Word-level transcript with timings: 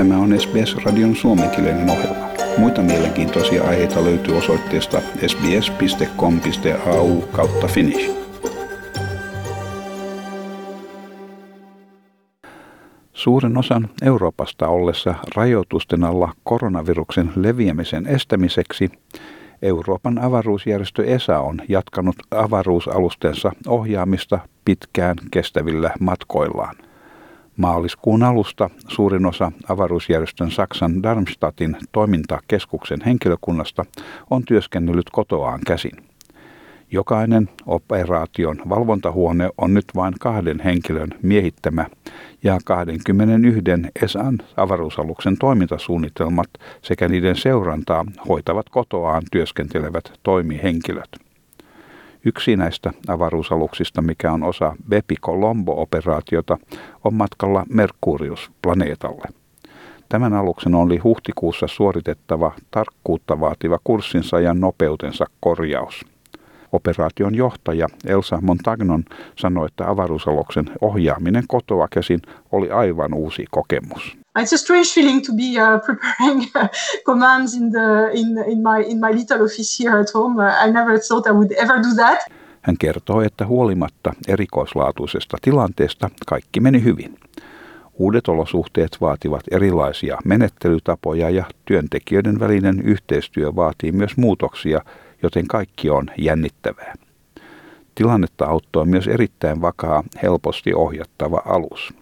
Tämä 0.00 0.18
on 0.18 0.40
SBS-radion 0.40 1.16
suomenkielinen 1.16 1.90
ohjelma. 1.90 2.28
Muita 2.58 2.82
mielenkiintoisia 2.82 3.64
aiheita 3.64 4.04
löytyy 4.04 4.36
osoitteesta 4.36 5.00
sbs.com.au 5.26 7.20
kautta 7.20 7.66
finnish. 7.66 8.10
Suuren 13.12 13.58
osan 13.58 13.88
Euroopasta 14.02 14.68
ollessa 14.68 15.14
rajoitusten 15.36 16.04
alla 16.04 16.32
koronaviruksen 16.44 17.32
leviämisen 17.36 18.06
estämiseksi 18.06 18.90
Euroopan 19.62 20.18
avaruusjärjestö 20.18 21.04
ESA 21.04 21.38
on 21.38 21.60
jatkanut 21.68 22.16
avaruusalustensa 22.30 23.52
ohjaamista 23.66 24.38
pitkään 24.64 25.16
kestävillä 25.30 25.90
matkoillaan. 26.00 26.89
Maaliskuun 27.60 28.22
alusta 28.22 28.70
suurin 28.88 29.26
osa 29.26 29.52
avaruusjärjestön 29.68 30.50
Saksan 30.50 31.02
Darmstadtin 31.02 31.76
toimintakeskuksen 31.92 33.00
henkilökunnasta 33.06 33.84
on 34.30 34.44
työskennellyt 34.44 35.10
kotoaan 35.12 35.60
käsin. 35.66 35.92
Jokainen 36.90 37.48
operaation 37.66 38.62
valvontahuone 38.68 39.50
on 39.58 39.74
nyt 39.74 39.84
vain 39.94 40.14
kahden 40.20 40.60
henkilön 40.60 41.08
miehittämä 41.22 41.86
ja 42.44 42.58
21 42.64 43.62
ESAn 44.02 44.38
avaruusaluksen 44.56 45.38
toimintasuunnitelmat 45.38 46.48
sekä 46.82 47.08
niiden 47.08 47.36
seurantaa 47.36 48.04
hoitavat 48.28 48.68
kotoaan 48.68 49.22
työskentelevät 49.32 50.12
toimihenkilöt. 50.22 51.29
Yksi 52.24 52.56
avaruusaluksista, 53.08 54.02
mikä 54.02 54.32
on 54.32 54.42
osa 54.42 54.76
Bepi 54.88 55.14
Colombo-operaatiota, 55.22 56.58
on 57.04 57.14
matkalla 57.14 57.64
Merkurius-planeetalle. 57.68 59.28
Tämän 60.08 60.32
aluksen 60.32 60.74
oli 60.74 60.98
huhtikuussa 60.98 61.66
suoritettava 61.66 62.52
tarkkuutta 62.70 63.40
vaativa 63.40 63.78
kurssinsa 63.84 64.40
ja 64.40 64.54
nopeutensa 64.54 65.24
korjaus. 65.40 66.04
Operaation 66.72 67.34
johtaja 67.34 67.86
Elsa 68.06 68.38
Montagnon 68.40 69.04
sanoi, 69.36 69.66
että 69.66 69.90
avaruusaloksen 69.90 70.70
ohjaaminen 70.80 71.44
kotoa 71.48 71.88
käsin 71.88 72.20
oli 72.52 72.70
aivan 72.70 73.14
uusi 73.14 73.44
kokemus. 73.50 74.19
It's 74.38 74.52
a 74.52 74.58
strange 74.58 74.92
feeling 74.92 75.22
to 75.22 75.32
be 75.32 75.58
uh, 75.58 75.78
preparing 75.86 76.48
uh, 76.54 76.68
commands 77.04 77.54
in, 77.54 77.70
the, 77.72 78.10
in, 78.14 78.38
in, 78.46 78.62
my, 78.62 78.78
in 78.78 79.00
my 79.00 79.10
little 79.10 79.42
office 79.42 79.76
here 79.78 79.98
at 79.98 80.10
home. 80.14 80.38
Uh, 80.38 80.66
I 80.66 80.70
never 80.70 80.98
thought 80.98 81.26
I 81.26 81.32
would 81.32 81.52
ever 81.52 81.82
do 81.82 81.94
that. 81.96 82.18
Hän 82.60 82.76
kertoo, 82.78 83.20
että 83.20 83.46
huolimatta 83.46 84.12
erikoislaatuisesta 84.28 85.36
tilanteesta 85.42 86.10
kaikki 86.26 86.60
meni 86.60 86.84
hyvin. 86.84 87.18
Uudet 87.94 88.28
olosuhteet 88.28 88.96
vaativat 89.00 89.42
erilaisia 89.50 90.18
menettelytapoja 90.24 91.30
ja 91.30 91.44
työntekijöiden 91.64 92.40
välinen 92.40 92.80
yhteistyö 92.80 93.56
vaatii 93.56 93.92
myös 93.92 94.16
muutoksia, 94.16 94.80
joten 95.22 95.46
kaikki 95.46 95.90
on 95.90 96.06
jännittävää. 96.18 96.94
Tilannetta 97.94 98.46
auttoi 98.46 98.86
myös 98.86 99.08
erittäin 99.08 99.60
vakaa, 99.60 100.04
helposti 100.22 100.74
ohjattava 100.74 101.42
alus. 101.44 101.94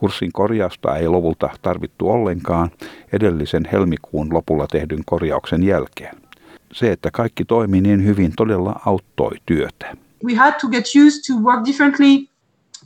Kurssin 0.00 0.32
korjausta 0.32 0.96
ei 0.96 1.08
lopulta 1.08 1.50
tarvittu 1.62 2.10
ollenkaan 2.10 2.70
edellisen 3.12 3.68
helmikuun 3.72 4.34
lopulla 4.34 4.66
tehdyn 4.66 5.02
korjauksen 5.06 5.62
jälkeen. 5.62 6.16
Se, 6.72 6.92
että 6.92 7.10
kaikki 7.10 7.44
toimi 7.44 7.80
niin 7.80 8.04
hyvin, 8.04 8.32
todella 8.36 8.80
auttoi 8.86 9.36
työtä. 9.46 9.96
We 10.24 10.34
had 10.34 10.52
to 10.60 10.68
get 10.68 10.84
used 11.06 11.20
to 11.26 11.42
work 11.42 11.64
differently, 11.64 12.26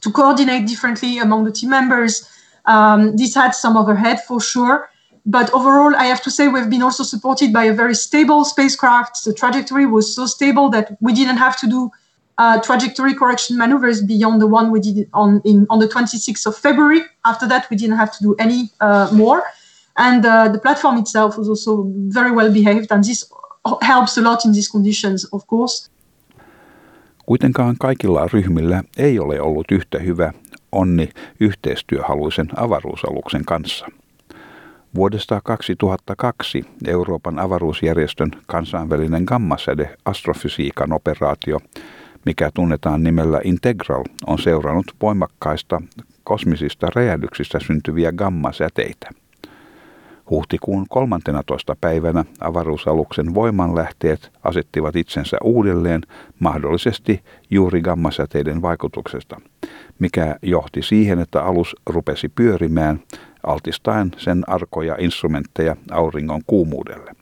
to 0.05 0.11
coordinate 0.11 0.67
differently 0.67 1.21
among 1.21 1.43
the 1.45 1.53
team 1.61 1.71
members. 1.71 2.29
Um, 2.69 3.17
this 3.17 3.37
had 3.37 3.53
some 3.53 3.79
overhead 3.79 4.19
for 4.29 4.43
sure. 4.43 4.89
But 5.31 5.51
overall, 5.53 5.95
I 5.95 6.07
have 6.07 6.23
to 6.23 6.31
say 6.31 6.49
we've 6.49 6.71
been 6.71 6.83
also 6.83 7.05
supported 7.05 7.53
by 7.53 7.65
a 7.65 7.73
very 7.73 7.95
stable 7.95 8.45
spacecraft. 8.45 9.25
The 9.25 9.33
trajectory 9.33 9.87
was 9.87 10.15
so 10.15 10.27
stable 10.27 10.71
that 10.71 10.97
we 11.01 11.13
didn't 11.15 11.39
have 11.39 11.57
to 11.61 11.67
do 11.67 11.91
uh, 12.39 12.61
trajectory 12.61 13.15
correction 13.15 13.57
maneuvers 13.57 14.03
beyond 14.03 14.41
the 14.41 14.47
one 14.47 14.71
we 14.71 14.81
did 14.81 15.09
on 15.13 15.41
in, 15.45 15.67
on 15.71 15.79
the 15.79 15.89
26th 15.89 16.47
of 16.47 16.57
February. 16.57 17.01
After 17.25 17.49
that, 17.49 17.67
we 17.71 17.77
didn't 17.77 17.97
have 17.97 18.13
to 18.19 18.25
do 18.25 18.35
any 18.39 18.71
uh, 18.81 19.09
more. 19.13 19.43
And 19.97 20.25
uh, 20.25 20.49
the 20.49 20.59
platform 20.59 20.99
itself 20.99 21.39
was 21.39 21.49
also 21.49 21.87
very 22.09 22.33
well 22.33 22.53
behaved, 22.53 22.91
and 22.91 23.05
this 23.05 23.31
helps 23.81 24.19
a 24.19 24.23
lot 24.23 24.45
in 24.45 24.53
these 24.53 24.69
conditions, 24.69 25.27
of 25.33 25.47
course. 25.47 25.91
Kuitenkaan 27.27 27.77
kaikilla 27.81 28.29
ryhmillä 28.33 28.83
ei 28.97 29.19
ole 29.19 29.41
ollut 29.41 29.71
yhtä 29.71 29.99
hyvä 29.99 30.33
onni 30.73 31.11
yhteistyöhaluisen 31.41 32.49
avaruusaluksen 32.57 33.45
kanssa– 33.45 33.87
Vuodesta 34.95 35.41
2002 35.45 36.65
Euroopan 36.87 37.39
avaruusjärjestön 37.39 38.31
kansainvälinen 38.47 39.25
gammasäde 39.25 39.97
astrofysiikan 40.05 40.93
operaatio, 40.93 41.61
mikä 42.27 42.51
tunnetaan 42.55 43.03
nimellä 43.03 43.41
Integral, 43.45 44.05
on 44.27 44.39
seurannut 44.39 44.87
voimakkaista 45.03 45.83
kosmisista 46.25 46.89
räjähdyksistä 46.95 47.59
syntyviä 47.61 48.13
gammasäteitä. 48.13 49.11
Huhtikuun 50.31 50.87
13. 50.89 51.77
päivänä 51.81 52.25
avaruusaluksen 52.41 53.35
voimanlähteet 53.35 54.33
asettivat 54.45 54.97
itsensä 54.97 55.37
uudelleen 55.45 56.01
mahdollisesti 56.39 57.23
juuri 57.51 57.83
gammasäteiden 57.83 58.63
vaikutuksesta, 58.63 59.41
mikä 59.99 60.37
johti 60.43 60.83
siihen, 60.83 61.19
että 61.19 61.43
alus 61.43 61.77
rupesi 61.87 62.29
pyörimään 62.29 63.01
altistaen 63.47 64.11
sen 64.17 64.45
arkoja 64.47 64.97
instrumentteja 64.99 65.77
auringon 65.91 66.41
kuumuudelle. 66.47 67.13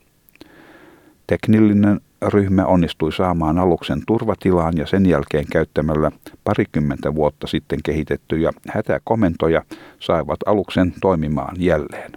Teknillinen 1.27 2.01
ryhmä 2.29 2.67
onnistui 2.67 3.13
saamaan 3.13 3.59
aluksen 3.59 4.03
turvatilaan 4.07 4.77
ja 4.77 4.87
sen 4.87 5.07
jälkeen 5.07 5.47
käyttämällä 5.53 6.11
parikymmentä 6.45 7.15
vuotta 7.15 7.47
sitten 7.47 7.79
kehitettyjä 7.85 8.53
hätäkomentoja 8.69 9.63
saivat 10.01 10.41
aluksen 10.47 10.95
toimimaan 11.01 11.57
jälleen. 11.59 12.13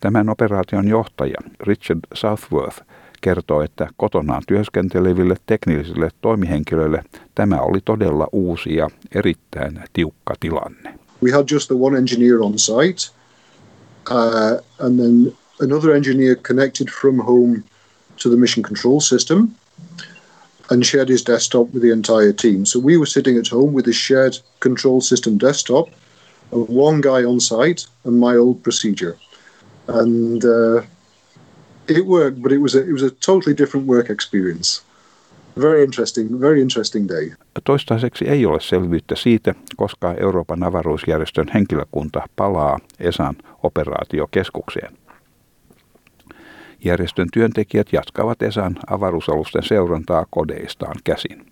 Tämän 0.00 0.28
operaation 0.28 0.88
johtaja 0.88 1.36
Richard 1.60 2.00
Southworth 2.14 2.82
kertoo, 3.20 3.62
että 3.62 3.88
kotonaan 3.96 4.42
työskenteleville 4.48 5.36
teknisille 5.46 6.10
toimihenkilöille 6.20 7.02
tämä 7.34 7.60
oli 7.60 7.78
todella 7.84 8.28
uusi 8.32 8.76
ja 8.76 8.88
erittäin 9.14 9.80
tiukka 9.92 10.34
tilanne. 10.40 10.98
we 11.20 11.30
had 11.30 11.50
just 11.50 11.68
the 11.68 11.76
one 11.76 11.94
engineer 11.94 12.40
on 12.40 12.58
site, 12.58 13.10
uh, 14.10 14.58
and 14.78 14.98
then 14.98 15.32
another 15.60 15.92
engineer 15.92 16.36
connected 16.36 16.88
from 17.00 17.18
home 17.18 17.64
to 18.18 18.28
the 18.28 18.36
mission 18.36 18.62
control 18.62 19.00
system 19.00 19.54
and 20.70 20.84
shared 20.84 21.08
his 21.08 21.22
desktop 21.22 21.72
with 21.72 21.82
the 21.82 21.92
entire 21.92 22.32
team. 22.32 22.66
So 22.66 22.78
we 22.78 22.96
were 22.96 23.06
sitting 23.06 23.38
at 23.38 23.48
home 23.48 23.72
with 23.72 23.88
a 23.88 23.92
shared 23.92 24.38
control 24.60 25.00
system 25.00 25.38
desktop, 25.38 25.88
one 26.50 27.00
guy 27.00 27.24
on 27.24 27.40
site, 27.40 27.86
and 28.04 28.18
my 28.18 28.36
old 28.36 28.62
procedure. 28.62 29.16
And 29.86 30.44
uh, 30.44 30.82
it 31.88 32.06
worked, 32.06 32.42
but 32.42 32.52
it 32.52 32.60
was 32.60 32.74
a, 32.74 32.80
it 32.80 32.92
was 32.92 33.02
a 33.02 33.10
totally 33.10 33.56
different 33.56 33.86
work 33.86 34.10
experience. 34.10 34.82
Very 35.56 35.82
interesting, 35.84 36.40
very 36.40 36.60
interesting 36.60 37.08
day. 37.08 37.32
Toistaiseksi 37.64 38.24
ei 38.28 38.46
ole 38.46 38.60
selvyyttä 38.60 39.16
siitä, 39.16 39.54
koska 39.76 40.14
Euroopan 40.14 40.62
avaruusjärjestön 40.62 41.46
henkilökunta 41.54 42.22
palaa 42.36 42.78
ESAn 42.98 43.36
operaatiokeskukseen. 43.62 44.98
Järjestön 46.84 47.28
työntekijät 47.32 47.86
jatkavat 47.92 48.42
ESAn 48.42 48.76
avaruusalusten 48.86 49.62
seurantaa 49.62 50.26
kodeistaan 50.30 50.96
käsin. 51.04 51.46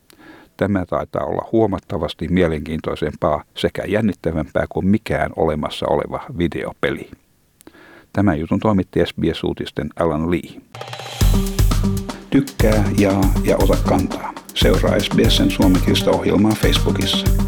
Tämä 0.56 0.86
taitaa 0.86 1.24
olla 1.24 1.48
huomattavasti 1.52 2.28
mielenkiintoisempaa 2.28 3.44
sekä 3.54 3.82
jännittävämpää 3.86 4.66
kuin 4.68 4.86
mikään 4.86 5.30
olemassa 5.36 5.86
oleva 5.90 6.20
videopeli. 6.38 7.10
Tämän 8.12 8.40
jutun 8.40 8.60
toimitti 8.60 9.00
SBS-uutisten 9.06 9.88
Alan 9.96 10.30
Lee 10.30 10.60
tykkää, 12.36 12.84
jaa 12.98 13.32
ja 13.44 13.56
ota 13.56 13.76
kantaa. 13.88 14.32
Seuraa 14.54 15.00
SBSn 15.00 15.50
suomenkielistä 15.50 16.10
ohjelmaa 16.10 16.52
Facebookissa. 16.52 17.45